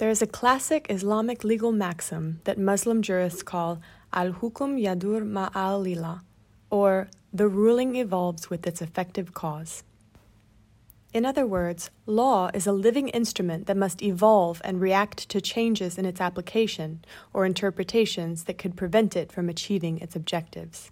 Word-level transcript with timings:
There 0.00 0.08
is 0.08 0.22
a 0.22 0.26
classic 0.26 0.86
Islamic 0.88 1.44
legal 1.44 1.72
maxim 1.72 2.40
that 2.44 2.56
Muslim 2.56 3.02
jurists 3.02 3.42
call 3.42 3.82
al 4.14 4.32
hukum 4.32 4.80
yadur 4.82 5.20
ma'al 5.30 5.82
lila, 5.82 6.22
or 6.70 7.10
the 7.34 7.46
ruling 7.48 7.96
evolves 7.96 8.48
with 8.48 8.66
its 8.66 8.80
effective 8.80 9.34
cause. 9.34 9.82
In 11.12 11.26
other 11.26 11.46
words, 11.46 11.90
law 12.06 12.50
is 12.54 12.66
a 12.66 12.72
living 12.72 13.10
instrument 13.10 13.66
that 13.66 13.76
must 13.76 14.00
evolve 14.00 14.62
and 14.64 14.80
react 14.80 15.28
to 15.28 15.38
changes 15.38 15.98
in 15.98 16.06
its 16.06 16.18
application 16.18 17.04
or 17.34 17.44
interpretations 17.44 18.44
that 18.44 18.56
could 18.56 18.78
prevent 18.78 19.14
it 19.14 19.30
from 19.30 19.50
achieving 19.50 19.98
its 19.98 20.16
objectives. 20.16 20.90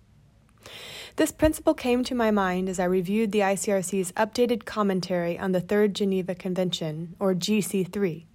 This 1.17 1.33
principle 1.33 1.73
came 1.73 2.05
to 2.05 2.15
my 2.15 2.31
mind 2.31 2.69
as 2.69 2.79
I 2.79 2.85
reviewed 2.85 3.33
the 3.33 3.41
ICRC's 3.41 4.13
updated 4.13 4.67
commentary 4.67 5.39
on 5.39 5.53
the 5.53 5.63
Third 5.63 5.95
Geneva 5.95 6.35
Convention, 6.35 7.17
or 7.19 7.33
GC3, 7.33 8.27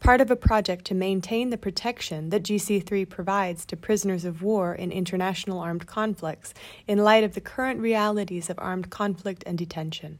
part 0.00 0.20
of 0.20 0.30
a 0.30 0.36
project 0.36 0.84
to 0.86 0.94
maintain 0.94 1.50
the 1.50 1.58
protection 1.58 2.30
that 2.30 2.42
GC3 2.42 3.08
provides 3.08 3.64
to 3.66 3.76
prisoners 3.76 4.24
of 4.24 4.42
war 4.42 4.74
in 4.74 4.92
international 4.92 5.60
armed 5.60 5.86
conflicts 5.86 6.54
in 6.86 6.98
light 6.98 7.24
of 7.24 7.34
the 7.34 7.40
current 7.40 7.80
realities 7.80 8.50
of 8.50 8.58
armed 8.58 8.90
conflict 8.90 9.42
and 9.46 9.58
detention. 9.58 10.18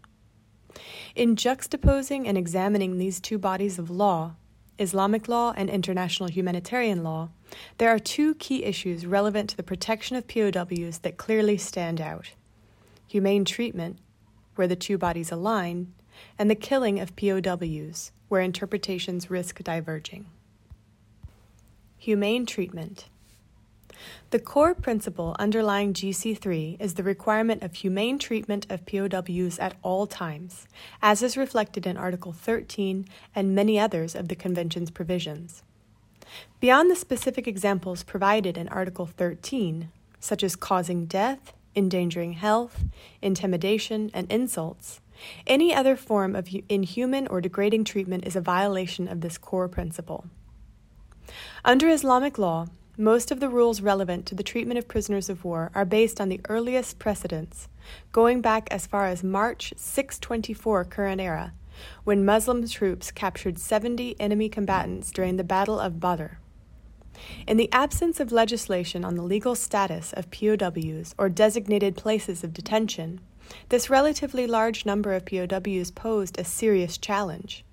In 1.15 1.37
juxtaposing 1.37 2.27
and 2.27 2.37
examining 2.37 2.99
these 2.99 3.21
two 3.21 3.39
bodies 3.39 3.79
of 3.79 3.91
law, 3.91 4.35
Islamic 4.79 5.29
law 5.29 5.55
and 5.57 5.71
international 5.71 6.29
humanitarian 6.29 7.05
law, 7.05 7.29
there 7.79 7.91
are 7.91 7.99
two 7.99 8.35
key 8.35 8.65
issues 8.65 9.07
relevant 9.07 9.51
to 9.51 9.57
the 9.57 9.63
protection 9.63 10.17
of 10.17 10.27
POWs 10.27 10.99
that 10.99 11.17
clearly 11.17 11.57
stand 11.57 12.01
out 12.01 12.31
humane 13.07 13.45
treatment, 13.45 13.97
where 14.57 14.67
the 14.67 14.75
two 14.75 14.99
bodies 14.99 15.31
align, 15.31 15.93
and 16.39 16.51
the 16.51 16.55
killing 16.55 17.01
of 17.01 17.17
POWs, 17.17 18.13
where 18.29 18.41
interpretations 18.41 19.31
risk 19.31 19.63
diverging. 19.63 20.27
Humane 21.99 22.47
treatment. 22.47 23.07
The 24.31 24.39
core 24.39 24.75
principle 24.75 25.37
underlying 25.39 25.93
GC3 25.93 26.81
is 26.81 26.95
the 26.95 27.03
requirement 27.03 27.63
of 27.63 27.75
humane 27.75 28.19
treatment 28.19 28.67
of 28.69 28.85
POWs 28.87 29.59
at 29.59 29.77
all 29.83 30.07
times, 30.07 30.67
as 31.01 31.23
is 31.23 31.37
reflected 31.37 31.87
in 31.87 31.97
Article 31.97 32.33
13 32.33 33.07
and 33.35 33.55
many 33.55 33.79
others 33.79 34.15
of 34.15 34.29
the 34.29 34.35
Convention's 34.35 34.91
provisions. 34.91 35.63
Beyond 36.61 36.91
the 36.91 36.97
specific 36.97 37.47
examples 37.47 38.03
provided 38.03 38.59
in 38.59 38.69
Article 38.69 39.07
13, 39.07 39.91
such 40.19 40.43
as 40.43 40.57
causing 40.57 41.07
death, 41.07 41.53
endangering 41.77 42.35
health, 42.35 42.85
intimidation, 43.23 44.11
and 44.15 44.31
insults, 44.31 45.01
any 45.47 45.75
other 45.75 45.97
form 45.97 46.35
of 46.35 46.49
inhuman 46.69 47.27
or 47.29 47.41
degrading 47.41 47.85
treatment 47.85 48.27
is 48.27 48.37
a 48.37 48.41
violation 48.41 49.09
of 49.09 49.21
this 49.21 49.39
core 49.39 49.69
principle. 49.69 50.27
Under 51.65 51.89
Islamic 51.89 52.39
law, 52.39 52.67
most 52.97 53.31
of 53.31 53.41
the 53.41 53.49
rules 53.49 53.81
relevant 53.81 54.25
to 54.27 54.35
the 54.35 54.45
treatment 54.45 54.79
of 54.79 54.87
prisoners 54.87 55.29
of 55.29 55.45
war 55.45 55.71
are 55.75 55.85
based 55.85 56.21
on 56.21 56.29
the 56.29 56.41
earliest 56.49 56.99
precedents, 56.99 57.69
going 58.13 58.41
back 58.41 58.69
as 58.71 58.87
far 58.87 59.07
as 59.07 59.25
March 59.25 59.75
624 59.77 60.85
current 60.85 61.21
era, 61.21 61.55
when 62.05 62.25
Muslim 62.25 62.67
troops 62.69 63.11
captured 63.11 63.59
70 63.59 64.15
enemy 64.21 64.49
combatants 64.49 65.11
during 65.11 65.37
the 65.37 65.45
Battle 65.45 65.81
of 65.81 65.99
Badr. 65.99 66.39
In 67.47 67.57
the 67.57 67.73
absence 67.73 68.21
of 68.21 68.33
legislation 68.33 69.05
on 69.05 69.15
the 69.15 69.23
legal 69.23 69.55
status 69.55 70.13
of 70.13 70.31
POWs 70.31 71.15
or 71.19 71.29
designated 71.29 71.97
places 71.97 72.43
of 72.43 72.55
detention, 72.55 73.21
this 73.69 73.91
relatively 73.91 74.47
large 74.47 74.87
number 74.87 75.13
of 75.13 75.25
POWs 75.25 75.91
posed 75.91 76.39
a 76.39 76.45
serious 76.45 76.99
challenge. 76.99 77.65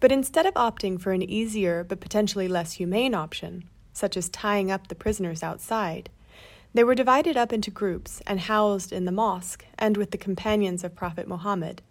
But 0.00 0.10
instead 0.10 0.46
of 0.46 0.54
opting 0.54 1.00
for 1.00 1.12
an 1.12 1.22
easier 1.22 1.84
but 1.84 2.00
potentially 2.00 2.48
less 2.48 2.72
humane 2.72 3.14
option, 3.14 3.64
such 3.92 4.16
as 4.16 4.28
tying 4.28 4.70
up 4.70 4.88
the 4.88 4.94
prisoners 4.94 5.42
outside. 5.42 6.10
They 6.72 6.84
were 6.84 6.94
divided 6.94 7.36
up 7.36 7.52
into 7.52 7.70
groups 7.70 8.22
and 8.26 8.40
housed 8.40 8.92
in 8.92 9.04
the 9.04 9.12
mosque 9.12 9.64
and 9.78 9.96
with 9.96 10.12
the 10.12 10.18
companions 10.18 10.84
of 10.84 10.94
Prophet 10.94 11.26
Muhammad, 11.26 11.82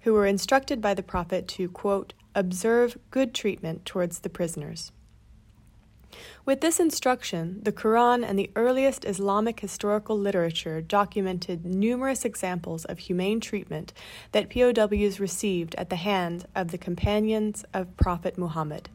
who 0.00 0.12
were 0.12 0.26
instructed 0.26 0.80
by 0.80 0.94
the 0.94 1.02
Prophet 1.02 1.48
to, 1.48 1.68
quote, 1.68 2.14
observe 2.34 2.96
good 3.10 3.34
treatment 3.34 3.84
towards 3.84 4.20
the 4.20 4.30
prisoners. 4.30 4.92
With 6.44 6.60
this 6.60 6.80
instruction, 6.80 7.60
the 7.62 7.72
Quran 7.72 8.24
and 8.24 8.38
the 8.38 8.50
earliest 8.56 9.04
Islamic 9.04 9.60
historical 9.60 10.18
literature 10.18 10.80
documented 10.80 11.64
numerous 11.64 12.24
examples 12.24 12.84
of 12.84 12.98
humane 12.98 13.40
treatment 13.40 13.92
that 14.32 14.50
POWs 14.50 15.20
received 15.20 15.74
at 15.76 15.90
the 15.90 15.96
hands 15.96 16.44
of 16.54 16.70
the 16.70 16.78
companions 16.78 17.64
of 17.72 17.96
Prophet 17.96 18.36
Muhammad. 18.36 18.88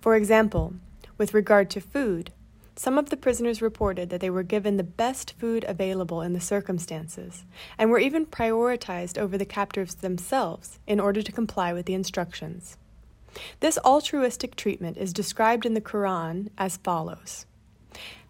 For 0.00 0.16
example, 0.16 0.74
with 1.16 1.34
regard 1.34 1.70
to 1.70 1.80
food, 1.80 2.32
some 2.76 2.98
of 2.98 3.10
the 3.10 3.16
prisoners 3.16 3.62
reported 3.62 4.10
that 4.10 4.20
they 4.20 4.30
were 4.30 4.42
given 4.42 4.76
the 4.76 4.82
best 4.82 5.34
food 5.38 5.64
available 5.68 6.20
in 6.22 6.32
the 6.32 6.40
circumstances, 6.40 7.44
and 7.78 7.88
were 7.88 8.00
even 8.00 8.26
prioritized 8.26 9.16
over 9.16 9.38
the 9.38 9.44
captives 9.44 9.94
themselves 9.94 10.80
in 10.86 10.98
order 10.98 11.22
to 11.22 11.30
comply 11.30 11.72
with 11.72 11.86
the 11.86 11.94
instructions. 11.94 12.76
This 13.60 13.78
altruistic 13.84 14.56
treatment 14.56 14.96
is 14.96 15.12
described 15.12 15.66
in 15.66 15.74
the 15.74 15.80
Quran 15.80 16.48
as 16.58 16.76
follows 16.78 17.46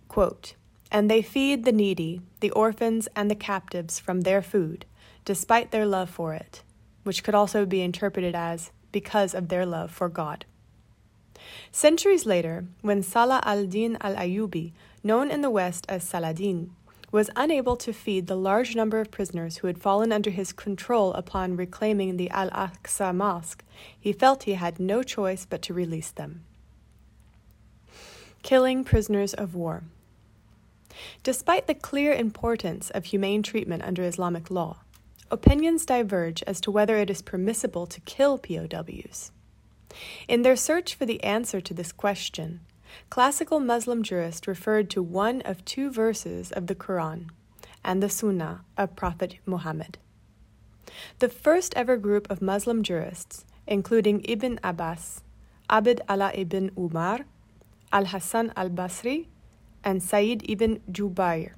Quote, 0.09 0.55
And 0.91 1.11
they 1.11 1.23
feed 1.23 1.65
the 1.65 1.73
needy, 1.73 2.21
the 2.41 2.51
orphans, 2.51 3.09
and 3.17 3.31
the 3.31 3.35
captives 3.35 3.99
from 3.99 4.21
their 4.21 4.43
food, 4.43 4.85
despite 5.25 5.71
their 5.71 5.87
love 5.87 6.11
for 6.11 6.35
it, 6.35 6.63
which 7.03 7.25
could 7.25 7.35
also 7.35 7.67
be 7.67 7.83
interpreted 7.83 8.35
as 8.35 8.71
because 8.93 9.35
of 9.35 9.49
their 9.49 9.67
love 9.67 9.91
for 9.91 10.09
God. 10.09 10.45
Centuries 11.73 12.25
later, 12.25 12.65
when 12.81 13.03
Salah 13.03 13.43
al-Din 13.45 13.99
al-Ayyubi, 14.01 14.73
known 15.03 15.31
in 15.31 15.43
the 15.43 15.51
West 15.51 15.85
as 15.89 16.05
Saladin, 16.05 16.71
was 17.15 17.31
unable 17.37 17.77
to 17.77 17.93
feed 17.93 18.27
the 18.27 18.37
large 18.37 18.75
number 18.75 18.99
of 18.99 19.09
prisoners 19.09 19.59
who 19.59 19.69
had 19.69 19.79
fallen 19.79 20.11
under 20.11 20.31
his 20.31 20.53
control 20.53 21.13
upon 21.13 21.57
reclaiming 21.57 22.17
the 22.17 22.29
Al 22.31 22.51
Aqsa 22.51 23.15
Mosque, 23.15 23.63
he 23.97 24.13
felt 24.13 24.43
he 24.43 24.55
had 24.55 24.81
no 24.81 25.01
choice 25.01 25.47
but 25.49 25.63
to 25.63 25.73
release 25.73 26.11
them. 26.11 26.43
Killing 28.43 28.83
prisoners 28.83 29.33
of 29.33 29.55
war. 29.55 29.85
Despite 31.23 31.69
the 31.69 31.75
clear 31.77 32.13
importance 32.13 32.91
of 32.91 33.05
humane 33.05 33.45
treatment 33.45 33.85
under 33.85 34.03
Islamic 34.03 34.51
law, 34.51 34.79
opinions 35.31 35.87
diverge 35.87 36.43
as 36.49 36.61
to 36.63 36.73
whether 36.73 36.97
it 36.97 37.11
is 37.11 37.23
permissible 37.23 37.87
to 37.87 38.01
kill 38.01 38.39
POWs. 38.39 39.31
In 40.27 40.43
their 40.43 40.57
search 40.57 40.97
for 40.97 41.07
the 41.07 41.23
answer 41.23 41.61
to 41.61 41.75
this 41.75 41.93
question, 41.93 42.59
classical 43.11 43.61
Muslim 43.61 44.03
jurists 44.03 44.47
referred 44.47 44.91
to 44.91 45.03
one 45.03 45.41
of 45.43 45.65
two 45.65 45.91
verses 45.91 46.53
of 46.53 46.67
the 46.67 46.75
Quran 46.75 47.29
and 47.85 48.03
the 48.03 48.09
Sunnah 48.09 48.65
of 48.77 48.97
Prophet 48.97 49.37
Muhammad. 49.47 49.99
The 51.19 51.29
first 51.29 51.75
ever 51.77 51.97
group 51.97 52.31
of 52.31 52.43
Muslim 52.43 52.83
jurists, 52.83 53.45
including 53.67 54.25
Ibn 54.25 54.61
Abbas, 54.63 55.23
Abd 55.71 56.01
Allah 56.09 56.33
ibn 56.35 56.71
Umar, 56.77 57.21
Al 57.93 58.07
Hassan 58.07 58.53
al 58.57 58.71
Basri, 58.71 59.27
and 59.83 60.03
Sa'id 60.03 60.45
ibn 60.49 60.81
Jubayr, 60.91 61.53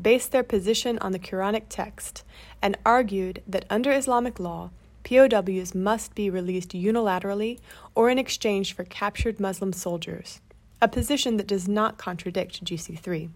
based 0.00 0.32
their 0.32 0.42
position 0.42 0.98
on 0.98 1.12
the 1.12 1.18
Quranic 1.18 1.64
text 1.68 2.24
and 2.60 2.76
argued 2.84 3.42
that 3.46 3.64
under 3.70 3.92
Islamic 3.92 4.38
law, 4.38 4.70
POWs 5.04 5.74
must 5.74 6.14
be 6.14 6.28
released 6.28 6.70
unilaterally 6.70 7.60
or 7.94 8.10
in 8.10 8.18
exchange 8.18 8.74
for 8.74 8.84
captured 8.84 9.38
Muslim 9.38 9.72
soldiers, 9.72 10.40
a 10.80 10.88
position 10.88 11.36
that 11.36 11.46
does 11.46 11.68
not 11.68 11.98
contradict 11.98 12.64
GC3. 12.64 13.30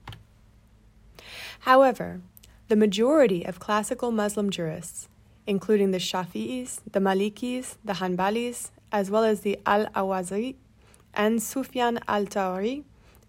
However, 1.60 2.20
the 2.68 2.76
majority 2.76 3.44
of 3.44 3.60
classical 3.60 4.10
Muslim 4.10 4.50
jurists, 4.50 5.08
including 5.46 5.90
the 5.90 5.98
Shafi'is, 5.98 6.80
the 6.90 7.00
Malikis, 7.00 7.76
the 7.84 7.94
Hanbalis, 7.94 8.70
as 8.92 9.10
well 9.10 9.24
as 9.24 9.40
the 9.40 9.58
Al 9.66 9.86
Awza'i 9.88 10.56
and 11.14 11.42
Sufyan 11.42 11.98
al 12.06 12.26
Thawri, 12.26 12.84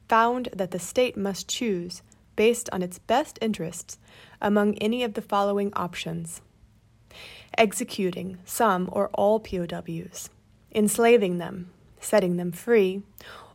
found 0.08 0.50
that 0.54 0.72
the 0.72 0.80
state 0.80 1.18
must 1.18 1.48
choose, 1.48 2.02
based 2.36 2.70
on 2.72 2.82
its 2.82 3.00
best 3.00 3.40
interests, 3.42 3.98
among 4.42 4.76
any 4.76 5.04
of 5.04 5.14
the 5.14 5.22
following 5.22 5.72
options 5.74 6.42
executing 7.58 8.38
some 8.46 8.90
or 8.92 9.10
all 9.10 9.40
POWs, 9.40 10.30
enslaving 10.74 11.38
them, 11.38 11.70
setting 12.02 12.38
them 12.38 12.52
free, 12.52 13.04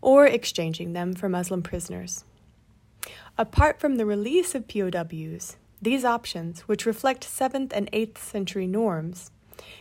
or 0.00 0.26
exchanging 0.26 0.92
them 0.92 1.14
for 1.14 1.28
Muslim 1.28 1.62
prisoners. 1.62 2.24
Apart 3.36 3.78
from 3.78 3.96
the 3.96 4.06
release 4.06 4.54
of 4.54 4.66
POWs, 4.66 5.56
these 5.82 6.04
options, 6.04 6.60
which 6.62 6.86
reflect 6.86 7.26
7th 7.26 7.70
and 7.74 7.90
8th 7.92 8.16
century 8.16 8.66
norms, 8.66 9.30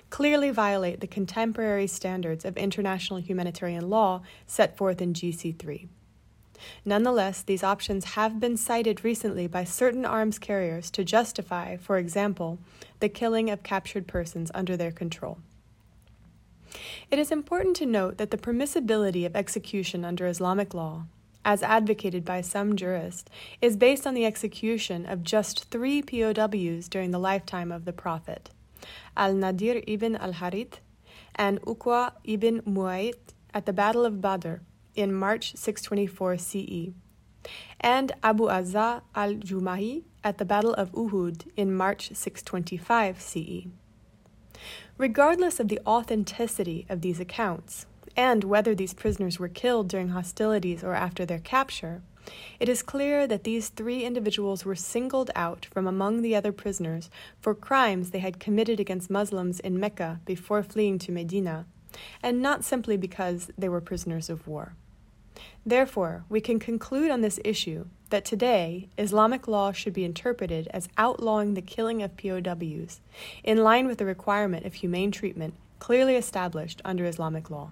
clearly 0.10 0.50
violate 0.50 1.00
the 1.00 1.08
contemporary 1.08 1.88
standards 1.88 2.44
of 2.44 2.58
international 2.58 3.20
humanitarian 3.20 3.90
law 3.90 4.22
set 4.46 4.76
forth 4.76 5.02
in 5.02 5.14
GC3. 5.14 5.88
Nonetheless, 6.84 7.42
these 7.44 7.64
options 7.64 8.06
have 8.16 8.40
been 8.40 8.58
cited 8.58 9.04
recently 9.04 9.48
by 9.48 9.64
certain 9.64 10.06
arms 10.06 10.40
carriers 10.40 10.90
to 10.92 11.04
justify, 11.04 11.78
for 11.78 11.98
example, 11.98 12.60
the 13.00 13.10
killing 13.10 13.50
of 13.50 13.64
captured 13.64 14.08
persons 14.08 14.52
under 14.54 14.78
their 14.78 14.92
control. 14.92 15.38
It 17.12 17.20
is 17.20 17.32
important 17.32 17.76
to 17.78 17.86
note 17.86 18.18
that 18.18 18.32
the 18.32 18.38
permissibility 18.38 19.26
of 19.26 19.36
execution 19.36 20.04
under 20.04 20.28
Islamic 20.28 20.74
law, 20.74 21.06
as 21.44 21.62
advocated 21.62 22.26
by 22.26 22.42
some 22.42 22.76
jurists, 22.76 23.30
is 23.62 23.78
based 23.78 24.08
on 24.08 24.14
the 24.14 24.26
execution 24.26 25.06
of 25.06 25.24
just 25.24 25.66
three 25.66 26.02
POWs 26.02 26.90
during 26.90 27.12
the 27.12 27.20
lifetime 27.20 27.72
of 27.72 27.86
the 27.86 27.94
Prophet 27.94 28.50
Al 29.16 29.34
Nadir 29.34 29.82
ibn 29.88 30.16
al 30.16 30.34
Harith 30.34 30.80
and 31.36 31.62
Uqba 31.62 32.14
ibn 32.24 32.62
Muayt 32.62 33.34
at 33.54 33.66
the 33.66 33.74
Battle 33.74 34.06
of 34.06 34.22
Badr 34.22 34.56
in 34.96 35.14
March 35.14 35.56
624 35.56 36.38
CE, 36.38 36.94
and 37.80 38.12
Abu 38.24 38.46
Azza 38.46 39.02
al 39.14 39.34
Jumahi 39.36 40.04
at 40.24 40.38
the 40.38 40.46
Battle 40.46 40.74
of 40.74 40.92
Uhud 40.94 41.48
in 41.56 41.74
March 41.74 42.12
625 42.14 43.22
CE. 43.22 43.68
Regardless 44.98 45.60
of 45.60 45.68
the 45.68 45.80
authenticity 45.86 46.86
of 46.90 47.02
these 47.02 47.20
accounts, 47.20 47.86
and 48.16 48.44
whether 48.44 48.74
these 48.74 48.94
prisoners 48.94 49.40
were 49.40 49.50
killed 49.50 49.88
during 49.88 50.10
hostilities 50.10 50.84
or 50.84 50.94
after 50.94 51.26
their 51.26 51.40
capture, 51.40 52.02
it 52.60 52.70
is 52.70 52.82
clear 52.82 53.28
that 53.28 53.44
these 53.44 53.70
three 53.70 54.04
individuals 54.04 54.66
were 54.66 54.76
singled 54.76 55.30
out 55.36 55.66
from 55.66 55.86
among 55.86 56.22
the 56.22 56.36
other 56.36 56.52
prisoners 56.52 57.10
for 57.40 57.54
crimes 57.54 58.12
they 58.12 58.20
had 58.20 58.40
committed 58.40 58.80
against 58.80 59.10
Muslims 59.10 59.60
in 59.60 59.80
Mecca 59.80 60.22
before 60.26 60.64
fleeing 60.64 60.98
to 61.00 61.12
Medina, 61.12 61.66
and 62.24 62.42
not 62.42 62.64
simply 62.64 62.98
because 62.98 63.52
they 63.58 63.70
were 63.70 63.82
prisoners 63.82 64.30
of 64.30 64.48
war. 64.48 64.76
Therefore, 65.66 66.26
we 66.30 66.42
can 66.42 66.60
conclude 66.60 67.12
on 67.12 67.22
this 67.22 67.40
issue 67.44 67.86
that 68.10 68.26
today 68.26 68.88
Islamic 68.98 69.48
law 69.48 69.72
should 69.72 69.94
be 69.94 70.06
interpreted 70.06 70.68
as 70.72 70.90
outlawing 70.98 71.54
the 71.54 71.62
killing 71.62 72.04
of 72.04 72.16
POWs, 72.18 73.02
in 73.44 73.64
line 73.64 73.88
with 73.88 73.98
the 73.98 74.06
requirement 74.06 74.66
of 74.66 74.76
humane 74.76 75.12
treatment 75.12 75.56
clearly 75.80 76.16
established 76.16 76.82
under 76.86 77.06
Islamic 77.06 77.50
law. 77.50 77.72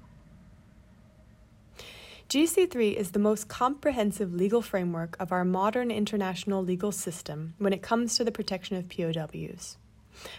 GC3 2.29 2.95
is 2.95 3.11
the 3.11 3.19
most 3.19 3.47
comprehensive 3.47 4.33
legal 4.33 4.61
framework 4.61 5.15
of 5.19 5.31
our 5.31 5.45
modern 5.45 5.91
international 5.91 6.63
legal 6.63 6.91
system 6.91 7.53
when 7.59 7.73
it 7.73 7.83
comes 7.83 8.17
to 8.17 8.23
the 8.23 8.31
protection 8.31 8.75
of 8.75 8.89
POWs. 8.89 9.77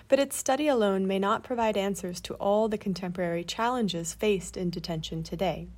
But 0.09 0.19
its 0.19 0.37
study 0.37 0.67
alone 0.67 1.07
may 1.07 1.19
not 1.19 1.45
provide 1.45 1.77
answers 1.77 2.21
to 2.23 2.35
all 2.35 2.69
the 2.69 2.79
contemporary 2.79 3.45
challenges 3.45 4.13
faced 4.13 4.57
in 4.57 4.71
detention 4.71 5.23
today. 5.23 5.69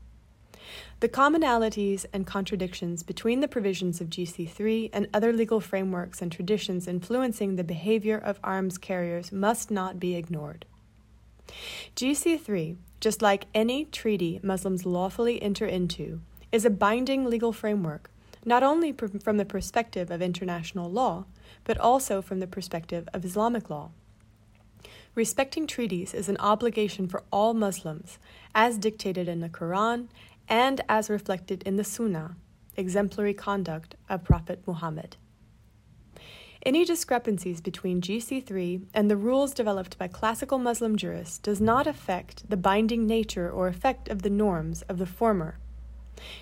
The 1.00 1.08
commonalities 1.08 2.06
and 2.12 2.26
contradictions 2.26 3.02
between 3.02 3.40
the 3.40 3.48
provisions 3.48 4.00
of 4.00 4.10
GC3 4.10 4.90
and 4.92 5.08
other 5.12 5.32
legal 5.32 5.60
frameworks 5.60 6.22
and 6.22 6.32
traditions 6.32 6.88
influencing 6.88 7.56
the 7.56 7.64
behavior 7.64 8.18
of 8.18 8.40
arms 8.42 8.78
carriers 8.78 9.30
must 9.30 9.70
not 9.70 10.00
be 10.00 10.16
ignored. 10.16 10.64
GC3, 11.94 12.76
just 13.00 13.22
like 13.22 13.46
any 13.54 13.84
treaty 13.84 14.40
Muslims 14.42 14.86
lawfully 14.86 15.40
enter 15.42 15.66
into, 15.66 16.20
is 16.50 16.64
a 16.64 16.70
binding 16.70 17.26
legal 17.26 17.52
framework, 17.52 18.10
not 18.44 18.62
only 18.62 18.92
from 18.92 19.36
the 19.36 19.44
perspective 19.44 20.10
of 20.10 20.22
international 20.22 20.90
law, 20.90 21.24
but 21.64 21.78
also 21.78 22.22
from 22.22 22.40
the 22.40 22.46
perspective 22.46 23.08
of 23.12 23.24
Islamic 23.24 23.68
law. 23.68 23.90
Respecting 25.14 25.66
treaties 25.66 26.12
is 26.14 26.28
an 26.28 26.36
obligation 26.38 27.08
for 27.08 27.22
all 27.32 27.54
Muslims, 27.54 28.18
as 28.54 28.76
dictated 28.76 29.28
in 29.28 29.40
the 29.40 29.48
Quran 29.48 30.08
and 30.48 30.80
as 30.88 31.10
reflected 31.10 31.62
in 31.64 31.76
the 31.76 31.84
Sunnah, 31.84 32.36
exemplary 32.76 33.34
conduct 33.34 33.94
of 34.08 34.24
Prophet 34.24 34.62
Muhammad. 34.66 35.16
Any 36.64 36.84
discrepancies 36.84 37.60
between 37.60 38.00
GC3 38.00 38.86
and 38.92 39.08
the 39.08 39.16
rules 39.16 39.54
developed 39.54 39.98
by 39.98 40.08
classical 40.08 40.58
Muslim 40.58 40.96
jurists 40.96 41.38
does 41.38 41.60
not 41.60 41.86
affect 41.86 42.50
the 42.50 42.56
binding 42.56 43.06
nature 43.06 43.48
or 43.48 43.68
effect 43.68 44.08
of 44.08 44.22
the 44.22 44.30
norms 44.30 44.82
of 44.82 44.98
the 44.98 45.06
former. 45.06 45.58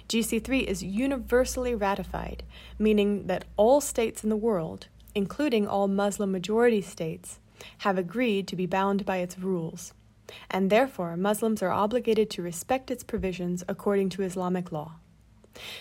GC3 0.09 0.65
is 0.65 0.83
universally 0.83 1.75
ratified, 1.75 2.43
meaning 2.79 3.27
that 3.27 3.45
all 3.57 3.81
states 3.81 4.25
in 4.25 4.31
the 4.31 4.37
world, 4.37 4.87
including 5.15 5.67
all 5.67 5.89
Muslim 5.89 6.33
majority 6.33 6.81
states, 6.81 7.39
have 7.79 7.99
agreed 7.99 8.49
to 8.49 8.57
be 8.57 8.67
bound 8.67 9.05
by 9.05 9.19
its 9.19 9.39
rules 9.39 9.93
and 10.51 10.71
therefore 10.71 11.17
Muslims 11.17 11.63
are 11.63 11.71
obligated 11.71 12.31
to 12.31 12.43
respect 12.43 12.91
its 12.91 13.05
provisions 13.05 13.65
according 13.69 14.09
to 14.11 14.23
Islamic 14.23 14.73
law. 14.73 14.97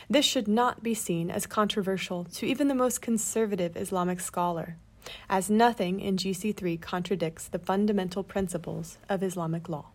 This 0.10 0.25
should 0.25 0.48
not 0.48 0.84
be 0.84 0.94
seen 0.94 1.31
as 1.31 1.48
controversial 1.48 2.25
to 2.25 2.45
even 2.45 2.68
the 2.68 2.75
most 2.75 3.01
conservative 3.01 3.75
Islamic 3.75 4.19
scholar, 4.19 4.78
as 5.30 5.50
nothing 5.50 6.00
in 6.00 6.18
GC3 6.18 6.80
contradicts 6.80 7.48
the 7.48 7.60
fundamental 7.60 8.24
principles 8.24 8.98
of 9.10 9.24
Islamic 9.24 9.68
law. 9.68 9.88